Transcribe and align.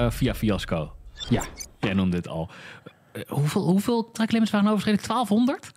Eh, 0.00 0.10
via 0.10 0.34
fiasco. 0.34 0.92
Ja. 1.28 1.42
Jij 1.78 1.92
noemde 1.94 2.16
het 2.16 2.28
al. 2.28 2.50
Eh, 3.12 3.22
hoeveel, 3.28 3.62
hoeveel 3.62 4.10
tracklimits 4.10 4.50
waren 4.50 4.68
overschreden? 4.68 5.02
1200? 5.02 5.72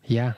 Ja, 0.00 0.36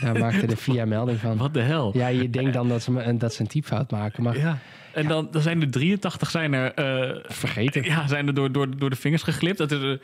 daar 0.00 0.18
maakte 0.18 0.46
de 0.46 0.56
VIA 0.56 0.84
melding 0.84 1.18
van. 1.18 1.36
Wat 1.36 1.54
de 1.54 1.60
hel? 1.60 1.90
Ja, 1.96 2.06
je 2.08 2.30
denkt 2.30 2.52
dan 2.52 2.68
dat 2.68 2.82
ze, 2.82 2.90
me- 2.92 3.16
dat 3.16 3.34
ze 3.34 3.40
een 3.40 3.46
typfout 3.46 3.90
maken, 3.90 4.22
maar 4.22 4.38
Ja. 4.38 4.58
En 4.92 5.08
dan, 5.08 5.28
dan 5.30 5.42
zijn 5.42 5.60
er 5.62 5.70
83 5.70 6.30
zijn 6.30 6.52
er, 6.52 6.74
eh, 6.74 7.24
vergeten. 7.28 7.84
ja, 7.84 8.06
zijn 8.06 8.26
er 8.26 8.34
door, 8.34 8.52
door, 8.52 8.78
door 8.78 8.90
de 8.90 8.96
vingers 8.96 9.22
geglipt. 9.22 9.58
Dat 9.58 9.70
is, 9.70 9.80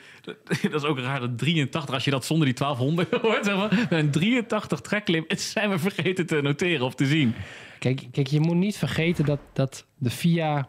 dat 0.70 0.82
is 0.82 0.84
ook 0.84 0.98
raar, 0.98 1.20
dat 1.20 1.38
83, 1.38 1.94
als 1.94 2.04
je 2.04 2.10
dat 2.10 2.24
zonder 2.24 2.46
die 2.46 2.54
1200 2.54 3.14
hoort, 3.22 3.44
zeg 3.44 3.56
maar, 3.56 3.86
zijn 3.88 4.10
83 4.10 4.80
tracklimits 4.80 5.50
zijn 5.50 5.70
we 5.70 5.78
vergeten 5.78 6.26
te 6.26 6.40
noteren 6.42 6.86
of 6.86 6.94
te 6.94 7.06
zien. 7.06 7.34
Kijk, 7.78 8.06
kijk, 8.12 8.26
je 8.26 8.40
moet 8.40 8.56
niet 8.56 8.76
vergeten 8.76 9.24
dat, 9.24 9.38
dat 9.52 9.86
de 9.96 10.10
FIA, 10.10 10.68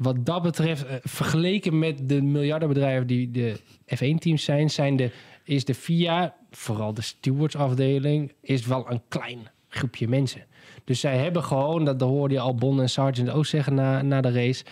wat 0.00 0.26
dat 0.26 0.42
betreft, 0.42 0.86
eh, 0.86 0.96
vergeleken 1.02 1.78
met 1.78 2.08
de 2.08 2.22
miljardenbedrijven 2.22 3.06
die 3.06 3.30
de 3.30 3.60
F1-teams 3.86 4.44
zijn, 4.44 4.70
zijn 4.70 4.96
de, 4.96 5.10
is 5.44 5.64
de 5.64 5.74
FIA, 5.74 6.34
vooral 6.50 6.94
de 6.94 7.02
stewardsafdeling, 7.02 8.32
is 8.40 8.66
wel 8.66 8.90
een 8.90 9.02
klein 9.08 9.38
groepje 9.68 10.08
mensen. 10.08 10.46
Dus 10.84 11.00
zij 11.00 11.16
hebben 11.16 11.44
gewoon, 11.44 11.84
dat 11.84 12.00
hoorde 12.00 12.34
je 12.34 12.40
Albon 12.40 12.80
en 12.80 12.88
Sargent 12.88 13.30
ook 13.30 13.46
zeggen 13.46 13.74
na, 13.74 14.02
na 14.02 14.20
de 14.20 14.32
race, 14.32 14.64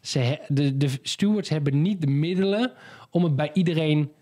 ze, 0.00 0.38
de, 0.48 0.76
de 0.76 0.88
stewards 1.02 1.48
hebben 1.48 1.82
niet 1.82 2.00
de 2.00 2.06
middelen 2.06 2.72
om 3.10 3.24
het 3.24 3.36
bij 3.36 3.50
iedereen 3.52 4.12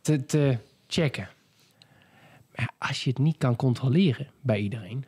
te, 0.00 0.24
te 0.24 0.58
checken. 0.86 1.28
Maar 2.56 2.70
als 2.78 3.04
je 3.04 3.10
het 3.10 3.18
niet 3.18 3.38
kan 3.38 3.56
controleren 3.56 4.26
bij 4.40 4.58
iedereen, 4.58 5.04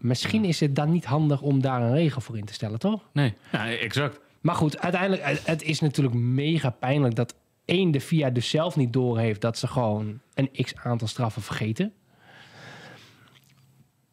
misschien 0.00 0.44
is 0.44 0.60
het 0.60 0.76
dan 0.76 0.90
niet 0.92 1.04
handig 1.04 1.40
om 1.40 1.60
daar 1.62 1.82
een 1.82 1.92
regel 1.94 2.20
voor 2.20 2.38
in 2.38 2.44
te 2.44 2.52
stellen, 2.52 2.78
toch? 2.78 3.00
Nee, 3.12 3.34
ja, 3.52 3.70
exact. 3.70 4.20
Maar 4.40 4.54
goed, 4.54 4.78
uiteindelijk, 4.80 5.40
het- 5.44 5.62
is 5.62 5.80
natuurlijk 5.80 6.14
mega 6.16 6.70
pijnlijk 6.70 7.14
dat 7.14 7.34
één, 7.64 7.90
de 7.90 8.00
FIA 8.00 8.30
dus 8.30 8.50
zelf 8.50 8.76
niet 8.76 8.92
doorheeft 8.92 9.40
dat 9.40 9.58
ze 9.58 9.66
gewoon 9.66 10.20
een 10.34 10.50
x 10.62 10.74
aantal 10.76 11.08
straffen 11.08 11.42
vergeten. 11.42 11.92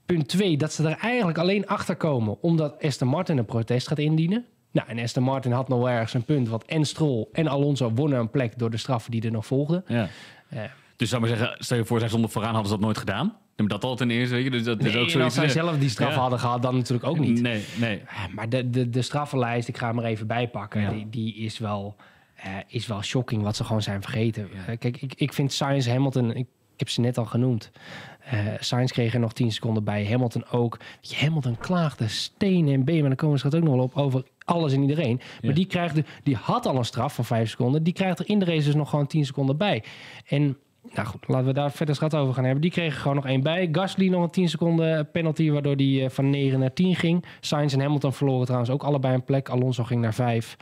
Punt 0.06 0.28
twee, 0.28 0.58
dat 0.58 0.74
ze 0.74 0.88
er 0.88 0.98
eigenlijk 0.98 1.38
alleen 1.38 1.68
achter 1.68 1.96
komen 1.96 2.42
omdat 2.42 2.84
Aston 2.84 3.08
Martin 3.08 3.38
een 3.38 3.46
protest 3.46 3.88
gaat 3.88 4.00
indienen. 4.00 4.46
Nou, 4.72 4.88
en 4.88 5.00
Aston 5.00 5.24
Martin 5.24 5.52
had 5.52 5.68
nog 5.68 5.78
wel 5.80 5.90
ergens 5.90 6.14
een 6.14 6.24
punt, 6.26 6.48
want 6.48 6.66
en 6.66 6.86
Stroll 6.86 7.28
en 7.32 7.48
Alonso 7.48 7.92
wonnen 7.92 8.20
een 8.20 8.30
plek 8.30 8.58
door 8.60 8.70
de 8.70 8.78
straffen 8.78 9.12
die 9.12 9.22
er 9.22 9.32
nog 9.32 9.46
volgden. 9.46 9.84
Ja. 9.88 10.08
Eh, 10.50 10.64
Dus 10.96 11.10
zou 11.10 11.22
maar 11.22 11.30
zeggen, 11.30 11.56
stel 11.60 11.78
je 11.78 11.86
voor, 11.86 12.00
zij 12.00 12.10
zonder 12.10 12.30
vooraan 12.30 12.54
hadden 12.54 12.68
ze 12.72 12.76
dat 12.78 12.84
nooit 12.86 12.98
gedaan. 12.98 13.38
Dat 13.68 13.84
al 13.84 13.96
ten 13.96 14.12
eerste, 14.12 14.36
weet 14.36 14.44
je. 14.44 14.50
Dus 14.50 14.64
dat 14.64 14.84
is 14.84 14.96
ook 14.96 15.10
en 15.10 15.22
als 15.22 15.34
zij 15.34 15.44
eh, 15.44 15.50
zelf 15.50 15.78
die 15.78 15.90
straffen 15.90 16.16
ja. 16.16 16.22
hadden 16.22 16.40
gehad, 16.40 16.62
dan 16.62 16.76
natuurlijk 16.76 17.10
ook 17.10 17.20
niet. 17.20 17.42
Nee, 17.42 17.64
nee. 17.80 17.98
Ja, 17.98 18.28
Maar 18.36 18.50
de, 18.50 18.70
de, 18.70 18.90
de 18.90 19.02
straffenlijst, 19.02 19.68
ik 19.68 19.78
ga 19.78 19.88
hem 19.88 19.98
er 20.00 20.06
even 20.06 20.28
bij 20.28 20.48
pakken, 20.48 20.82
Ja. 20.82 20.90
die, 20.92 21.10
die 21.10 21.36
is, 21.36 21.58
wel, 21.58 21.96
eh, 22.36 22.52
is 22.68 22.88
wel 22.88 23.02
shocking 23.02 23.42
wat 23.44 23.56
ze 23.56 23.64
gewoon 23.64 23.82
zijn 23.82 24.02
vergeten. 24.02 24.50
Eh, 24.68 24.78
kijk, 24.78 25.02
ik, 25.02 25.14
ik 25.16 25.34
vind 25.34 25.54
Sainz 25.54 25.88
Hamilton, 25.88 26.30
ik, 26.32 26.38
ik 26.74 26.80
heb 26.80 26.90
ze 26.90 27.02
net 27.02 27.18
al 27.18 27.26
genoemd. 27.26 27.72
Eh 28.20 28.40
Sainz 28.60 28.92
kreeg 28.92 29.14
er 29.14 29.20
nog 29.20 29.34
10 29.34 29.52
seconden 29.52 29.84
bij, 29.84 30.06
Hamilton 30.08 30.46
ook. 30.52 30.80
Je, 31.02 31.16
Hamilton 31.16 31.58
klaagde 31.58 32.08
stenen 32.08 32.74
en 32.74 32.84
benen, 32.84 33.00
maar 33.00 33.10
dan 33.10 33.18
komen 33.18 33.32
we 33.34 33.38
straks 33.38 33.56
ook 33.56 33.64
nog 33.64 33.74
wel 33.76 33.84
op 33.84 33.98
over 33.98 34.24
alles 34.46 34.74
en 34.74 34.82
iedereen. 34.82 35.16
Maar 35.16 35.50
Ja. 35.50 35.52
die, 35.52 35.66
krijgt 35.66 36.00
die 36.24 36.36
had 36.36 36.66
al 36.66 36.78
een 36.78 36.86
straf 36.86 37.16
van 37.16 37.26
5 37.26 37.50
seconden, 37.50 37.84
die 37.84 37.94
krijgt 37.94 38.20
er 38.20 38.30
in 38.30 38.40
de 38.40 38.46
race 38.46 38.66
dus 38.66 38.76
nog 38.76 38.90
gewoon 38.90 39.08
10 39.08 39.26
seconden 39.26 39.58
bij. 39.58 39.84
En 40.28 40.58
nou 40.94 41.08
goed, 41.08 41.28
laten 41.28 41.46
we 41.48 41.54
daar 41.54 41.72
verder 41.72 41.96
schat 41.96 42.16
over 42.16 42.34
gaan 42.34 42.44
hebben. 42.44 42.62
Die 42.62 42.72
kregen 42.72 43.00
gewoon 43.02 43.16
nog 43.16 43.26
één 43.26 43.44
bij. 43.44 43.70
Gasly 43.72 44.08
nog 44.10 44.24
een 44.24 44.30
10 44.30 44.50
seconden 44.50 45.12
penalty, 45.12 45.50
waardoor 45.52 45.76
die 45.76 46.04
eh, 46.04 46.10
van 46.10 46.30
9 46.30 46.60
naar 46.60 46.74
10 46.74 46.96
ging. 46.96 47.26
Sainz 47.40 47.74
en 47.74 47.80
Hamilton 47.82 48.14
verloren 48.14 48.44
trouwens 48.46 48.72
ook 48.72 48.84
allebei 48.84 49.14
een 49.14 49.24
plek. 49.24 49.50
Alonso 49.50 49.84
ging 49.84 50.02
naar 50.02 50.14
5. 50.14 50.58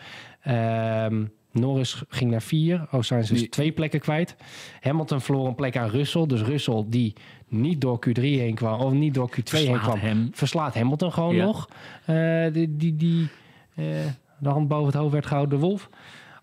Norris 1.51 2.03
ging 2.09 2.31
naar 2.31 2.41
4. 2.41 2.88
Oh, 2.91 3.01
Sainz 3.01 3.31
is 3.31 3.39
Die- 3.39 3.49
twee 3.49 3.71
plekken 3.71 3.99
kwijt. 3.99 4.35
Hamilton 4.81 5.22
verloor 5.22 5.47
een 5.47 5.56
plek 5.56 5.77
aan 5.77 5.89
Russell. 5.89 6.25
Dus 6.25 6.41
Russell 6.41 6.83
die 6.88 7.13
niet 7.47 7.81
door 7.81 8.00
Q3 8.07 8.22
heen 8.22 8.56
kwam, 8.56 8.79
of 8.79 8.91
niet 8.94 9.13
door 9.13 9.29
Q2 9.31 9.51
heen 9.57 9.79
kwam, 9.79 10.00
hem. 10.00 10.29
verslaat 10.33 10.75
Hamilton 10.75 11.11
gewoon 11.11 11.35
Ja. 11.35 11.45
nog. 11.45 11.69
Eh, 12.06 12.53
die 12.53 12.75
die, 12.77 12.95
die 12.95 13.27
eh, 13.75 13.85
de 14.39 14.50
hand 14.50 14.67
boven 14.67 14.85
het 14.85 14.95
hoofd 14.95 15.13
werd 15.13 15.25
gehouden, 15.25 15.59
de 15.59 15.66
Wolf. 15.66 15.89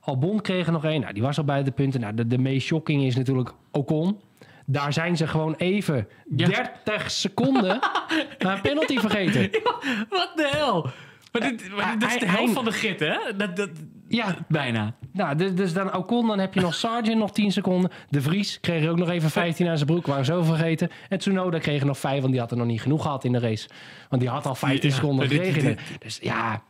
Albon 0.05 0.41
kreeg 0.41 0.67
er 0.67 0.73
nog 0.73 0.85
één. 0.85 1.01
Nou, 1.01 1.13
die 1.13 1.23
was 1.23 1.39
al 1.39 1.45
bij 1.45 1.63
de 1.63 1.71
punten. 1.71 2.01
Nou, 2.01 2.15
de, 2.15 2.27
de 2.27 2.39
meest 2.39 2.67
shocking 2.67 3.03
is 3.05 3.17
natuurlijk 3.17 3.53
Ocon. 3.73 4.21
Daar 4.67 4.93
zijn 4.93 5.17
ze 5.17 5.27
gewoon 5.27 5.55
even 5.55 6.09
Ja. 6.37 6.47
30 6.85 7.11
seconden 7.11 7.81
aan 8.47 8.61
penalty 8.61 8.99
vergeten. 8.99 9.51
Wat 10.09 10.33
de 10.37 10.49
hel? 10.57 10.87
Maar 11.33 11.43
dit, 11.51 11.71
maar 11.77 11.99
dit 11.99 12.09
is 12.09 12.19
de 12.19 12.27
helft 12.29 12.53
van 12.53 12.65
de 12.65 12.73
git, 12.73 13.01
hè? 13.01 13.17
Dat, 13.37 13.57
dat, 13.57 13.71
Ja, 14.09 14.37
bijna. 14.49 14.95
nou, 15.13 15.37
dus, 15.37 15.55
dus 15.55 15.73
dan 15.73 15.95
Ocon, 15.97 16.27
dan 16.27 16.39
heb 16.39 16.55
je 16.55 16.61
nog 16.61 16.75
Sargent 16.75 17.19
nog 17.19 17.33
10 17.33 17.53
seconden. 17.53 17.91
De 18.09 18.21
Vries 18.21 18.61
kreeg 18.61 18.85
er 18.85 18.91
ook 18.91 18.99
nog 18.99 19.09
even 19.11 19.31
15 19.31 19.69
aan 19.69 19.77
zijn 19.77 19.89
broek, 19.89 20.07
waren 20.07 20.25
zo 20.25 20.43
vergeten. 20.43 20.91
En 21.09 21.19
Tsunoda 21.19 21.59
kreeg 21.59 21.81
er 21.81 21.87
nog 21.87 21.99
5, 21.99 22.21
want 22.21 22.33
die 22.33 22.41
had 22.41 22.51
er 22.51 22.57
nog 22.57 22.67
niet 22.67 22.81
genoeg 22.83 23.03
gehad 23.03 23.25
in 23.25 23.33
de 23.33 23.39
race. 23.39 23.69
Want 24.09 24.23
die 24.23 24.31
had 24.31 24.47
al 24.47 24.55
15 24.55 24.89
Ja, 24.89 24.95
seconden 24.95 25.29
gekregen. 25.29 25.77
Dus 25.99 26.19
ja, 26.23 26.63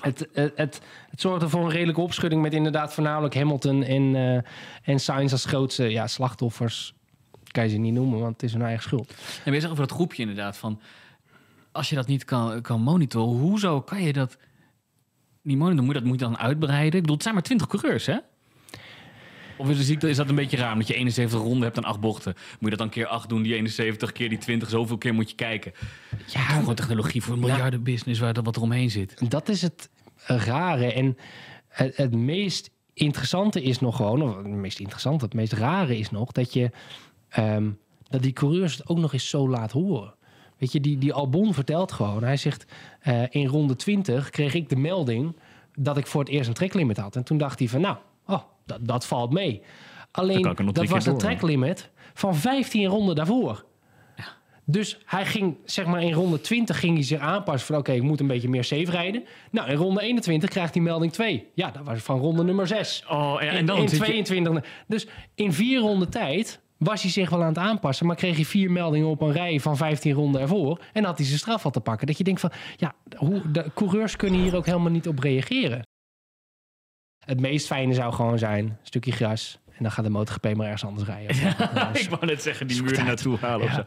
het, 0.00 0.28
het, 0.54 0.80
zorgde 1.14 1.48
voor 1.48 1.64
een 1.64 1.70
redelijke 1.70 2.00
opschudding 2.00 2.42
met 2.42 2.52
inderdaad 2.52 2.94
voornamelijk 2.94 3.34
Hamilton 3.34 3.82
en, 3.82 4.14
eh 4.14 4.42
en 4.82 5.00
Sainz 5.00 5.32
als 5.32 5.44
grootste 5.44 5.84
ja, 5.90 6.06
slachtoffers. 6.06 6.94
Kan 7.50 7.64
je 7.64 7.70
ze 7.70 7.76
niet 7.76 7.94
noemen, 7.94 8.20
want 8.20 8.32
het 8.32 8.42
is 8.42 8.52
hun 8.52 8.62
eigen 8.62 8.82
schuld. 8.82 9.14
En 9.44 9.52
weer 9.52 9.64
over 9.64 9.76
dat 9.76 9.92
groepje 9.92 10.22
inderdaad. 10.22 10.56
Van, 10.56 10.80
als 11.72 11.88
je 11.88 11.94
dat 11.94 12.06
niet 12.06 12.24
kan, 12.24 12.60
kan 12.60 12.80
monitoren, 12.80 13.38
hoezo 13.38 13.80
kan 13.80 14.02
je 14.02 14.12
dat 14.12 14.36
niet 15.42 15.58
monitoren? 15.58 15.84
Moet 15.84 15.94
je 15.94 16.00
dat, 16.00 16.10
moet 16.10 16.20
je 16.20 16.26
dan 16.26 16.38
uitbreiden? 16.38 16.94
Ik 16.94 17.00
bedoel, 17.00 17.14
het 17.14 17.22
zijn 17.22 17.34
maar 17.34 17.42
20 17.42 17.66
coureurs, 17.66 18.06
hè? 18.06 18.16
Of 19.60 19.68
is, 19.68 19.76
de 19.76 19.82
ziekte, 19.82 20.08
is 20.08 20.16
dat 20.16 20.28
een 20.28 20.34
beetje 20.34 20.56
raar? 20.56 20.72
Omdat 20.72 20.88
je 20.88 20.94
71 20.94 21.40
ronden 21.40 21.62
hebt 21.62 21.76
en 21.76 21.84
8 21.84 22.00
bochten. 22.00 22.34
Moet 22.34 22.58
je 22.60 22.68
dat 22.70 22.78
dan 22.78 22.88
keer 22.88 23.06
8 23.06 23.28
doen, 23.28 23.42
die 23.42 23.54
71 23.54 24.12
keer 24.12 24.28
die 24.28 24.38
20, 24.38 24.68
zoveel 24.68 24.98
keer 24.98 25.14
moet 25.14 25.30
je 25.30 25.36
kijken. 25.36 25.72
Ja, 26.26 26.40
gewoon 26.40 26.74
technologie 26.74 27.22
voor 27.22 27.34
een 27.34 27.40
miljardenbusiness 27.40 28.20
waar 28.20 28.36
er 28.36 28.42
wat 28.42 28.56
eromheen 28.56 28.90
zit. 28.90 29.30
Dat 29.30 29.48
is 29.48 29.62
het 29.62 29.90
rare. 30.26 30.92
En 30.92 31.16
het, 31.68 31.96
het 31.96 32.14
meest 32.14 32.70
interessante 32.94 33.62
is 33.62 33.80
nog 33.80 33.96
gewoon, 33.96 34.22
of 34.22 34.36
het 34.36 34.46
meest 34.46 34.78
interessante, 34.78 35.24
het 35.24 35.34
meest 35.34 35.52
rare 35.52 35.98
is 35.98 36.10
nog 36.10 36.32
dat 36.32 36.52
je 36.52 36.70
ehm, 37.28 37.70
dat 38.08 38.22
die 38.22 38.32
coureurs 38.32 38.76
het 38.76 38.88
ook 38.88 38.98
nog 38.98 39.12
eens 39.12 39.28
zo 39.28 39.48
laat 39.48 39.72
horen. 39.72 40.14
Weet 40.58 40.72
je, 40.72 40.80
die, 40.80 40.98
die 40.98 41.12
Albon 41.12 41.54
vertelt 41.54 41.92
gewoon. 41.92 42.22
Hij 42.22 42.36
zegt, 42.36 42.64
eh, 43.00 43.22
in 43.30 43.46
ronde 43.46 43.76
20 43.76 44.30
kreeg 44.30 44.54
ik 44.54 44.68
de 44.68 44.76
melding 44.76 45.36
dat 45.74 45.96
ik 45.96 46.06
voor 46.06 46.20
het 46.20 46.30
eerst 46.30 46.48
een 46.48 46.54
treklimit 46.54 46.96
had. 46.96 47.16
En 47.16 47.24
toen 47.24 47.38
dacht 47.38 47.58
hij 47.58 47.68
van, 47.68 47.80
nou, 47.80 47.96
dat, 48.70 48.86
dat 48.86 49.06
valt 49.06 49.32
mee. 49.32 49.62
Alleen, 50.10 50.42
dat 50.72 50.88
was 50.88 51.04
door. 51.04 51.18
treklimit 51.18 51.90
van 52.14 52.34
15 52.34 52.86
ronden 52.86 53.14
daarvoor. 53.14 53.64
Dus 54.64 54.98
hij 55.04 55.26
ging, 55.26 55.56
zeg 55.64 55.86
maar, 55.86 56.02
in 56.02 56.12
ronde 56.12 56.40
20 56.40 56.80
ging 56.80 56.94
hij 56.94 57.04
zich 57.04 57.20
aanpassen 57.20 57.66
van... 57.66 57.76
oké, 57.76 57.92
ik 57.92 58.02
moet 58.02 58.20
een 58.20 58.26
beetje 58.26 58.48
meer 58.48 58.64
safe 58.64 58.90
rijden. 58.90 59.24
Nou, 59.50 59.70
in 59.70 59.76
ronde 59.76 60.00
21 60.00 60.50
krijgt 60.50 60.74
hij 60.74 60.82
melding 60.82 61.12
2. 61.12 61.46
Ja, 61.54 61.70
dat 61.70 61.82
was 61.84 61.98
van 61.98 62.18
ronde 62.18 62.44
nummer 62.44 62.66
6. 62.66 63.04
Oh, 63.08 63.36
ja, 63.40 63.48
en 63.48 63.66
dan 63.66 63.76
in, 63.76 63.82
in 63.82 63.88
zit 63.88 63.98
je- 63.98 64.04
22. 64.04 64.64
Dus 64.86 65.06
in 65.34 65.52
vier 65.52 65.80
ronden 65.80 66.10
tijd 66.10 66.60
was 66.78 67.02
hij 67.02 67.10
zich 67.10 67.30
wel 67.30 67.40
aan 67.40 67.48
het 67.48 67.58
aanpassen... 67.58 68.06
maar 68.06 68.16
kreeg 68.16 68.36
hij 68.36 68.44
vier 68.44 68.70
meldingen 68.70 69.08
op 69.08 69.20
een 69.20 69.32
rij 69.32 69.60
van 69.60 69.76
15 69.76 70.12
ronden 70.12 70.40
ervoor... 70.40 70.80
en 70.92 71.04
had 71.04 71.16
hij 71.18 71.26
zijn 71.26 71.38
straf 71.38 71.64
al 71.64 71.70
te 71.70 71.80
pakken. 71.80 72.06
Dat 72.06 72.18
je 72.18 72.24
denkt 72.24 72.40
van, 72.40 72.52
ja, 72.76 72.94
hoe, 73.16 73.50
de 73.50 73.70
coureurs 73.74 74.16
kunnen 74.16 74.40
hier 74.40 74.56
ook 74.56 74.66
helemaal 74.66 74.90
niet 74.90 75.08
op 75.08 75.18
reageren. 75.18 75.82
Het 77.24 77.40
meest 77.40 77.66
fijne 77.66 77.94
zou 77.94 78.12
gewoon 78.12 78.38
zijn, 78.38 78.64
een 78.64 78.76
stukje 78.82 79.12
gras... 79.12 79.58
en 79.66 79.82
dan 79.82 79.90
gaat 79.92 80.04
de 80.04 80.10
MotoGP 80.10 80.54
maar 80.54 80.64
ergens 80.66 80.84
anders 80.84 81.08
rijden. 81.08 81.36
Ja, 81.74 81.90
ik 81.94 82.08
wou 82.10 82.26
net 82.26 82.42
zeggen, 82.42 82.66
die 82.66 82.82
muur 82.82 83.04
naartoe 83.04 83.38
halen 83.38 83.66
of 83.66 83.72
Ja. 83.72 83.76
zo. 83.76 83.84